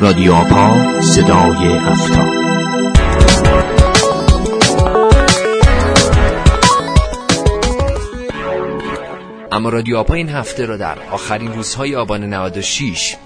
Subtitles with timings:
[0.00, 2.44] رادیو آپا صدای افتاد
[9.52, 13.16] اما رادیو آپا این هفته را در آخرین روزهای آبان 96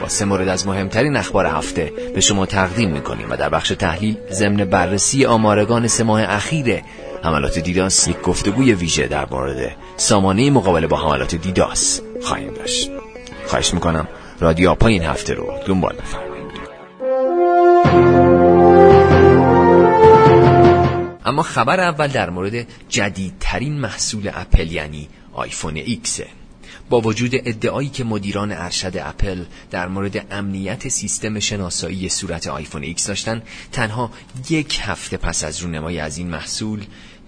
[0.00, 4.16] با سه مورد از مهمترین اخبار هفته به شما تقدیم می‌کنیم و در بخش تحلیل
[4.30, 6.82] ضمن بررسی آمارگان سه ماه اخیر
[7.22, 12.90] حملات دیداس یک گفتگوی ویژه در مورد سامانه مقابله با حملات دیداس خواهیم داشت.
[13.46, 14.08] خواهش می‌کنم
[14.40, 16.28] رادیو آپا هفته رو دنبال بفرمایید.
[21.24, 26.26] اما خبر اول در مورد جدیدترین محصول اپل یعنی آیفون ایکسه
[26.90, 33.06] با وجود ادعایی که مدیران ارشد اپل در مورد امنیت سیستم شناسایی صورت آیفون ایکس
[33.06, 34.10] داشتن تنها
[34.50, 36.84] یک هفته پس از رونمایی از این محصول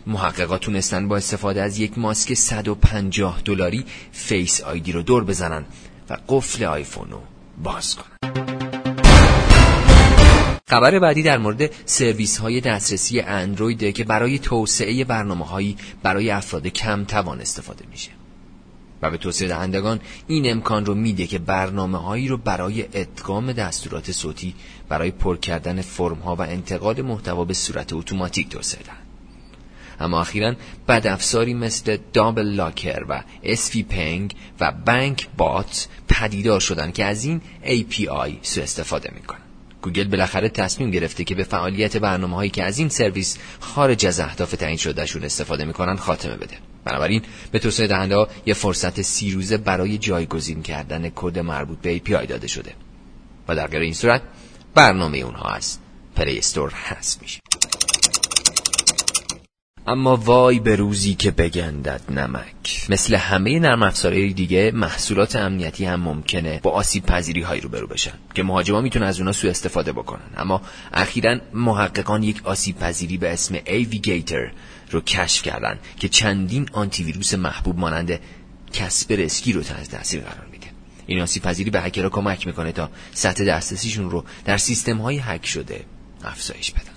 [0.06, 5.65] محققان تونستن با استفاده از یک ماسک 150 دلاری Face ID رو دور بزنن.
[6.10, 7.20] و قفل آیفون رو
[7.62, 8.41] باز کنن
[10.66, 16.66] خبر بعدی در مورد سرویس های دسترسی اندرویده که برای توسعه برنامه هایی برای افراد
[16.66, 18.10] کم توان استفاده میشه.
[19.02, 24.13] و به توسعه دهندگان این امکان رو میده که برنامه هایی رو برای ادغام دستورات
[24.13, 24.54] صوتی
[24.88, 29.10] برای پر کردن فرم ها و انتقال محتوا به صورت اتوماتیک توسعه دهند.
[30.01, 30.54] اما اخیرا
[30.88, 38.60] بد افزاری مثل DoubleLocker و Svpeng و BankBot پدیدار شدن که از این API سو
[38.60, 39.40] استفاده می‌کنن
[39.82, 44.20] گوگل بالاخره تصمیم گرفته که به فعالیت برنامه هایی که از این سرویس خارج از
[44.20, 46.57] اهداف تعیین شدهشون استفاده می‌کنن خاتمه بده.
[46.85, 51.98] بنابراین به توسعه دهنده ها یه فرصت سی روزه برای جایگزین کردن کد مربوط به
[51.98, 52.73] API داده شده.
[53.48, 54.23] و در غیر این صورت
[54.74, 55.79] برنامه اونها از
[56.16, 57.40] Play Store حذف میشه.
[59.86, 62.86] اما وای به روزی که بگندد نمک.
[62.88, 68.12] مثل همه نرم افزارهای دیگه محصولات امنیتی هم ممکنه با آسیب پذیری هایی روبرو بشن
[68.34, 70.31] که مهاجما می‌تونن از اونا سوء استفاده بکنن.
[70.36, 74.53] اما اخیرا محققان یک آسیب پذیری به اسم AVGater
[74.91, 78.20] رو کشف کردن که چندین آنتی ویروس محبوب مانند
[78.72, 80.66] Kaspersky رو تحت تاثیر قرار میده.
[81.06, 85.46] این آسیب پذیری به هکرها کمک می‌کنه تا سطح دسترسیشون رو در سیستم های هک
[85.46, 85.84] شده
[86.24, 86.89] افزایش بدن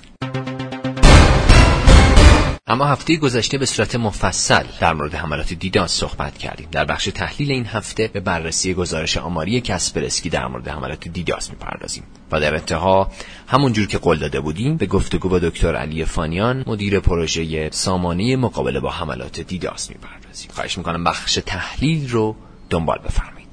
[2.74, 6.68] اما هفته گذشته به صورت مفصل در مورد حملات دیداس صحبت کردیم.
[6.72, 12.04] در بخش تحلیل این هفته به بررسی گزارش آماری کسپرسکی در مورد حملات دیداس می‌پردازیم
[12.32, 13.12] و در انتها
[13.48, 18.80] همونجور که قول داده بودیم به گفتگو با دکتر علی فانیان مدیر پروژه سامانه مقابله
[18.80, 20.50] با حملات دیداس می‌پردازیم.
[20.54, 22.36] خواهش می‌کنم بخش تحلیل رو
[22.70, 23.50] دنبال بفرمایید.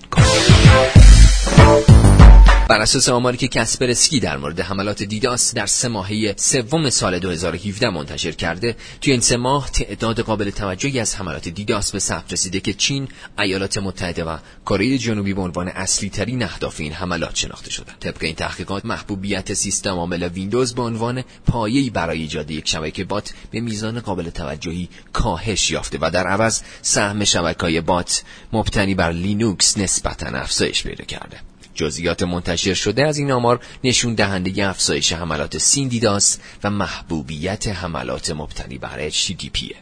[2.71, 7.19] بر اساس آماری که کسپر اسکی در مورد حملات دیداس در سه ماهه سوم سال
[7.19, 12.33] 2017 منتشر کرده توی این سه ماه تعداد قابل توجهی از حملات دیداس به ثبت
[12.33, 13.09] رسیده که چین،
[13.39, 14.37] ایالات متحده و
[14.67, 17.97] کره جنوبی به عنوان اصلی ترین اهداف این حملات شناخته شدند.
[18.01, 23.33] طبق این تحقیقات محبوبیت سیستم عامل ویندوز به عنوان پایه‌ای برای ایجاد یک شبکه بات
[23.51, 29.79] به میزان قابل توجهی کاهش یافته و در عوض سهم شبکه‌های بات مبتنی بر لینوکس
[29.79, 31.50] نسبتا افزایش پیدا کرده.
[31.75, 38.31] جزئیات منتشر شده از این آمار نشون دهنده افزایش حملات SYN DDoS و محبوبیت حملات
[38.31, 39.75] مبتنی بر HTTP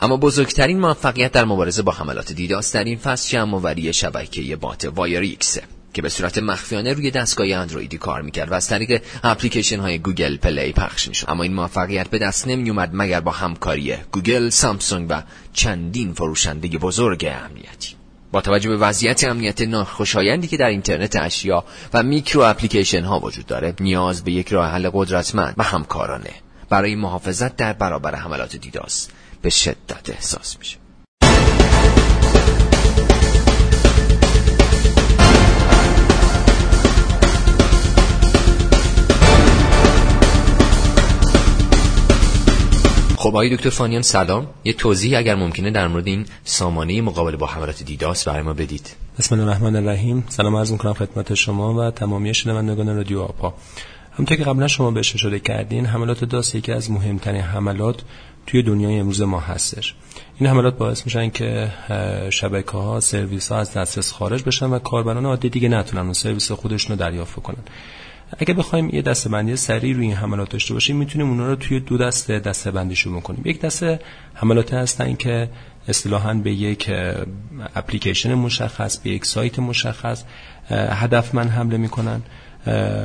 [0.00, 5.58] اما بزرگترین موفقیت در مبارزه با حملات DDoS در این فصل جمع‌آوری شبکه بات WireX
[5.94, 10.36] که به صورت مخفیانه روی دستگاه اندرویدی کار می‌کرد و از طریق اپلیکیشن های Google
[10.36, 11.30] Play پخش می‌شد.
[11.30, 15.22] اما این موفقیت به دست نمی اومد مگر با همکاری گوگل، سامسونگ و
[15.52, 18.01] چندین فروشنده بزرگ امنیتی.
[18.32, 23.46] با توجه به وضعیت امنیت ناخوشایندی که در اینترنت اشیا و میکرو اپلیکیشن ها وجود
[23.46, 26.30] داره نیاز به یک راه حل قدرتمند و همکارانه.
[26.68, 29.08] برای محافظت در برابر حملات دیداس
[29.42, 30.81] به شدت احساس میشه.
[43.22, 44.46] خب آقای دکتر فانیان سلام.
[44.64, 48.96] یه توضیح اگر ممکنه در مورد این سامانه مقابله با حملات دیداس برای ما بدید.
[49.18, 50.24] بسم الله الرحمن الرحیم.
[50.28, 53.54] سلام عرض می‌کنم خدمت شما و تمامی شنوندگان رادیو آپا.
[54.12, 57.96] همونطور که قبلا شما بهش اشاره کردین حملات داس یکی از مهمترین حملات
[58.46, 59.94] توی دنیای امروز ما هستش.
[60.38, 61.72] این حملات باعث میشن که
[62.30, 66.52] شبکه ها سرویس ها از دسترس خارج بشن و کاربران عادی دیگه نتونن اون سرویس
[66.52, 67.62] خودشون دریافت کنن.
[68.38, 71.80] اگه بخوایم یه دسته بندی سریع روی این حملات داشته باشیم می‌تونیم اونا رو توی
[71.80, 73.42] دو دسته دسته بندی شروع کنیم.
[73.44, 74.00] یک دسته
[74.34, 75.48] حملات هستن که
[75.88, 76.90] اصطلاحا به یک
[77.74, 80.24] اپلیکیشن مشخص به یک سایت مشخص
[80.70, 82.22] هدفمند حمله می‌کنن.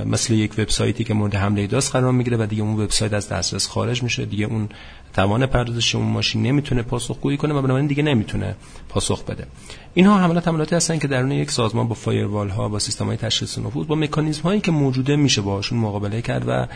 [0.06, 3.68] مثل یک وبسایتی که مورد حمله داس قرار می‌گیره و دیگه اون وبسایت از دسترس
[3.68, 4.26] خارج میشه.
[4.26, 4.70] دیگه اون
[5.14, 8.56] توان پردازش اون ماشین نمی‌تونه پاسخگویی کنه و بنابراین دیگه نمی‌تونه
[8.90, 9.48] پاسخ بده.
[9.94, 13.58] اینها حملات حملاتی هستن که درون یک سازمان با فایروال ها با سیستم های تشخیص
[13.58, 16.68] نفوذ با مکانیزم هایی که موجوده میشه باهاشون مقابله کرد و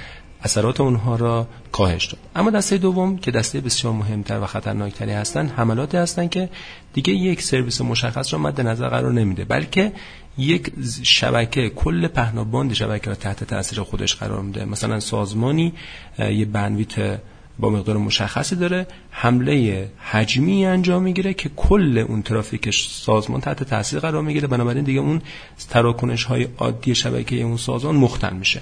[0.43, 2.19] اثرات اونها را کاهش داد.
[2.35, 6.49] اما دسته دوم که دسته بسیار مهمتر و خطرناکتری هستند حملاتی هستند که
[6.93, 9.91] دیگه یک سرویس مشخص را مد نظر قرار نمیده بلکه
[10.37, 10.71] یک
[11.03, 14.65] شبکه کل پهناباند شبکه را تحت تاثیر خودش قرار میده.
[14.65, 15.73] مثلا سازمانی
[16.19, 17.19] یه بندویت
[17.59, 18.87] با مقدار مشخصی داره.
[19.11, 24.47] حمله حجمی انجام می‌گیره که کل اون ترافیک سازمان تحت تاثیر قرار می‌گیره.
[24.47, 25.21] بنابراین دیگه اون
[25.69, 28.61] تراکنش های عادی شبکه اون سازمان مختل میشه.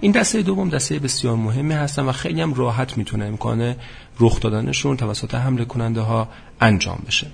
[0.00, 3.74] این دسته دوم دسته بسیار مهمی هستن و خیلی هم راحت می‌تونه امکان
[4.20, 6.28] رخ دادنشون توسط حمله کننده ها
[6.60, 7.26] انجام بشه.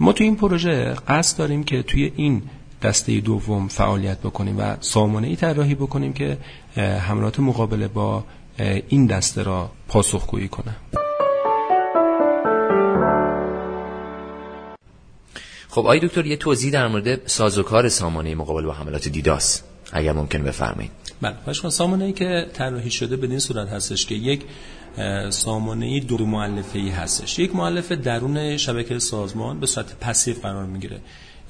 [0.00, 2.42] ما تو این پروژه قصد داریم که توی این
[2.82, 6.38] دسته دوم فعالیت بکنیم و سامانه ای طراحی بکنیم که
[6.76, 8.24] حملات مقابله با
[8.88, 10.76] این دسته را پاسخگویی کنه.
[15.68, 19.62] خب آقای دکتر یه توضیح در مورد سازوکار سامانه مقابل با حملات دیداس
[19.92, 20.90] اگر ممکن بفرمایید.
[21.20, 24.42] بله سامانه ای که طراحی شده به این صورت هستش که یک
[25.30, 27.38] سامانه دو معلفه ای هستش.
[27.38, 31.00] یک معلفه درون شبکه سازمان به صورت پسیو قرار می‌گیره.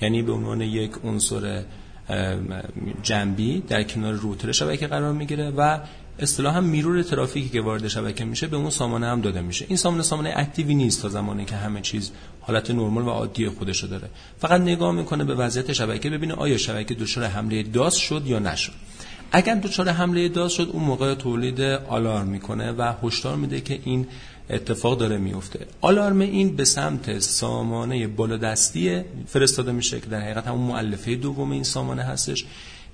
[0.00, 1.62] یعنی به عنوان یک عنصر
[3.02, 5.78] جنبی در کنار روتر شبکه قرار می‌گیره و
[6.19, 9.64] اصطلاحا میرور ترافیکی که وارد شبکه میشه به اون سامانه هم داده میشه.
[9.69, 12.10] این سامانه سامانه اکتیوی نیست تا زمانی که همه چیز
[12.40, 14.08] حالت نرمال و عادی خودش داره.
[14.38, 18.72] فقط نگاه می‌کنه به وضعیت شبکه ببینه آیا شبکه دچار حمله داس شد یا نشد.
[19.32, 24.06] اگر دچار حمله داس شد اون موقع تولید آلارم می‌کنه و هشدار میده که این
[24.50, 30.67] اتفاق داره میفته آلارم این به سمت سامانه بالادستی فرستاده میشه که در حقیقت همون
[30.67, 32.44] مؤلفه دوم این سامانه هستش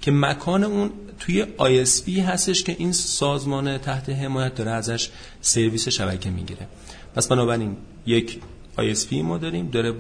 [0.01, 5.09] که مکان اون توی ISP هستش که این سازمان تحت حمایت داره ازش
[5.41, 6.67] سرویس شبکه می‌گیره.
[7.15, 7.77] پس بنابراین
[8.07, 8.41] یک
[8.79, 9.95] ISP ما داریم داره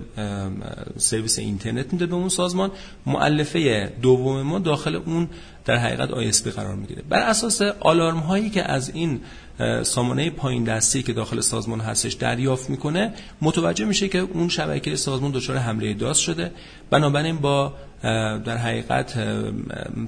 [0.97, 2.71] سرویس اینترنت میده به اون سازمان.
[3.07, 5.29] معلفه دوم ما داخل اون
[5.65, 7.03] در حقیقت ISP قرار می‌گیره.
[7.09, 9.21] بر اساس آلارم هایی که از این
[9.83, 15.31] سامانه پایین دستی که داخل سازمان هستش دریافت می‌کنه متوجه میشه که اون شبکه سازمان
[15.31, 16.51] دچار حمله داس شده.
[16.91, 17.73] بنابراین با
[18.45, 19.19] در حقیقت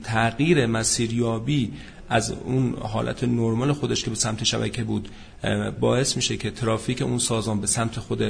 [0.04, 1.72] تغییر مسیریابی
[2.08, 5.08] از اون حالت نرمال خودش که به سمت شبکه بود
[5.80, 8.22] باعث میشه که ترافیک اون سازمان به سمت خود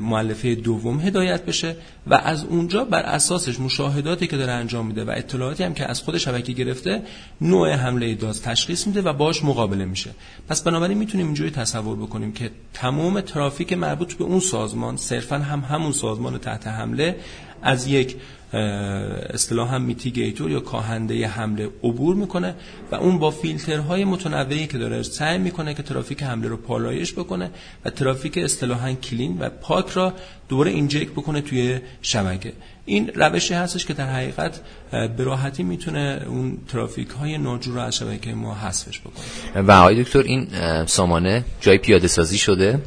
[0.00, 1.76] معلفه دوم هدایت بشه
[2.06, 6.00] و از اونجا بر اساسش مشاهداتی که داره انجام میده و اطلاعاتی هم که از
[6.02, 7.02] خود شبکه گرفته
[7.40, 10.10] نوع حمله داز تشخیص میده و باش مقابله میشه.
[10.48, 15.60] پس بنابراین می‌تونیم اینجوری تصور بکنیم که تمام ترافیک مربوط به اون سازمان صرفا هم
[15.60, 17.16] همون سازمان تحت حمله
[17.62, 18.16] از یک
[18.52, 22.54] اصطلاح هم mitigator یا کاهنده حمله عبور می‌کنه
[22.92, 27.50] و اون با فیلترهای متنوعی که داره سعی می‌کنه که ترافیک حمله رو پالایش بکنه
[27.84, 30.14] و ترافیک اصطلاحا clean و پاک را
[30.48, 32.52] دوباره inject بکنه توی شبکه.
[32.84, 34.60] این روشی هستش که در حقیقت
[34.90, 39.62] به راحتی می‌تونه اون ترافیک های ناجور رو از شبکه ما حذفش بکنه.
[39.62, 40.48] و آقای دکتر این
[40.86, 42.80] سامانه جای پیاده سازی شده؟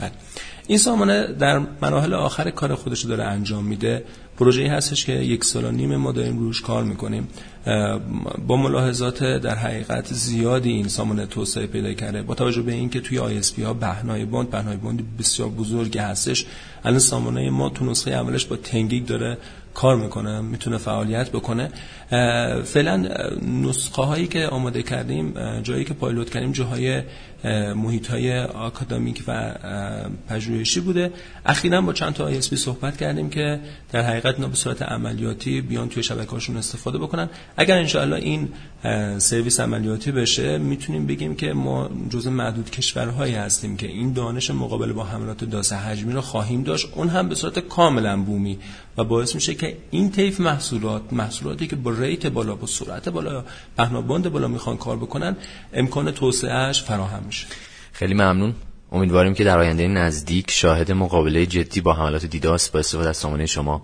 [0.00, 0.10] بله.
[0.68, 4.04] این سامانه در مراحل آخر کار خودش داره انجام میده.
[4.38, 7.28] پروژه‌ای هستش که یک سال و نیم ما داریم روش کار می‌کنیم.
[8.46, 12.22] با ملاحظات در حقیقت زیادی این سامانه توسعه پیدا کرده.
[12.22, 16.46] با توجه به اینکه توی ISP ها پهنای باند پهنای باند بسیار بزرگی هستش
[16.84, 19.38] الان سامانه ما تو نسخه عملش با ten gig داره
[19.74, 21.70] کار می‌کنه می‌تونه فعالیت بکنه.
[22.64, 23.08] فعلا
[23.62, 27.02] نسخه هایی که آماده کردیم جایی که پایلوت کردیم جاهای
[27.74, 29.54] محیط های آکادمیک و
[30.28, 31.12] پژوهشی بوده.
[31.46, 33.60] اخیرا با چند تا آی صحبت کردیم که
[33.92, 37.28] در حقیقت اینا به صورت عملیاتی بیان توی شبکه‌هاشون استفاده بکنن.
[37.56, 38.48] اگر انشاءالله این
[39.18, 44.92] سرویس عملیاتی بشه می‌تونیم بگیم که ما جزء معدود کشورهایی هستیم که این دانش مقابل
[44.92, 48.58] با حملات داس حجمی رو خواهیم داشت اون هم به صورت کاملا بومی
[48.96, 53.44] و باعث میشه که این طیف محصولات محصولاتی که با ریت بالا با سرعت بالا
[53.76, 55.36] پهناباند بالا می‌خوان کار بکنن
[55.72, 57.46] امکان توسعهش فراهم میشه.
[57.92, 58.54] خیلی ممنون.
[58.92, 63.46] امیدواریم که در آینده نزدیک شاهد مقابله جدی با حملات دیداس با استفاده از سامانه
[63.46, 63.82] شما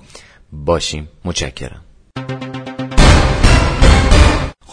[0.53, 1.09] باشیم.
[1.25, 1.81] متشکرم.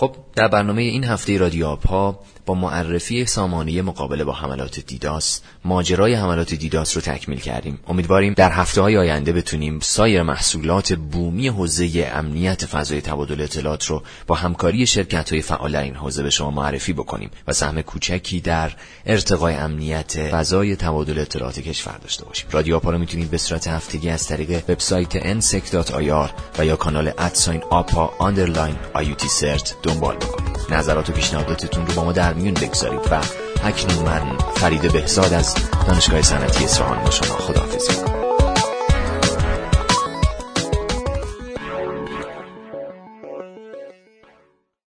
[0.02, 6.14] خب در برنامه این هفته رادیو آپا با معرفی سامانه مقابله با حملات دیداس ماجرای
[6.14, 7.80] حملات دیداس رو تکمیل کردیم.
[7.88, 14.04] امیدواریم در هفته های آینده بتونیم سایر محصولات بومی حوزه امنیت فضای تبادل اطلاعات رو
[14.28, 18.72] با همکاری شرکت های فعال این حوزه به شما معرفی بکنیم و سهم کوچکی در
[19.06, 22.48] ارتقای امنیت فضای تبادل اطلاعات کشور داشته باشیم.
[22.52, 26.30] رادیو آپا رو می‌تونید به صورت هفتگی از طریق وبسایت nsec.ir
[26.60, 31.94] و یا کانال at sign آپا underline IUT CERT دنبال بکنید نظرات و پیشنهاداتتون رو
[31.94, 33.22] با ما در میون بگذارید و
[33.64, 35.56] اکنون من فرید بهزاد از
[35.88, 38.21] دانشگاه صنعتی اصفهان با شما خداحافظی